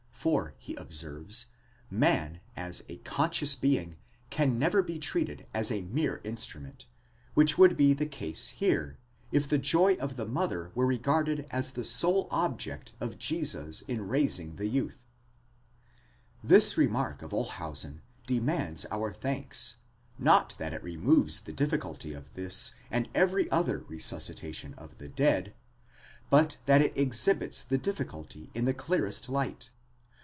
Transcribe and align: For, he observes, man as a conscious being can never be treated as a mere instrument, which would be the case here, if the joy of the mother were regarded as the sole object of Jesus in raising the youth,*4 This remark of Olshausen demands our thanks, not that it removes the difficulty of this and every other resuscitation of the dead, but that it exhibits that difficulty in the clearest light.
For, 0.21 0.53
he 0.59 0.75
observes, 0.75 1.47
man 1.89 2.41
as 2.55 2.83
a 2.87 2.97
conscious 2.97 3.55
being 3.55 3.95
can 4.29 4.59
never 4.59 4.83
be 4.83 4.99
treated 4.99 5.47
as 5.51 5.71
a 5.71 5.81
mere 5.81 6.21
instrument, 6.23 6.85
which 7.33 7.57
would 7.57 7.75
be 7.75 7.93
the 7.95 8.05
case 8.05 8.49
here, 8.49 8.99
if 9.31 9.49
the 9.49 9.57
joy 9.57 9.95
of 9.95 10.17
the 10.17 10.27
mother 10.27 10.71
were 10.75 10.85
regarded 10.85 11.47
as 11.49 11.71
the 11.71 11.83
sole 11.83 12.27
object 12.29 12.93
of 12.99 13.17
Jesus 13.17 13.81
in 13.87 14.07
raising 14.07 14.57
the 14.57 14.67
youth,*4 14.67 15.03
This 16.47 16.77
remark 16.77 17.23
of 17.23 17.33
Olshausen 17.33 18.03
demands 18.27 18.85
our 18.91 19.11
thanks, 19.11 19.77
not 20.19 20.55
that 20.59 20.71
it 20.71 20.83
removes 20.83 21.39
the 21.39 21.51
difficulty 21.53 22.13
of 22.13 22.35
this 22.35 22.73
and 22.91 23.09
every 23.15 23.49
other 23.49 23.79
resuscitation 23.87 24.75
of 24.75 24.99
the 24.99 25.09
dead, 25.09 25.55
but 26.29 26.57
that 26.67 26.79
it 26.81 26.95
exhibits 26.95 27.63
that 27.63 27.81
difficulty 27.81 28.51
in 28.53 28.65
the 28.65 28.73
clearest 28.75 29.27
light. 29.27 29.71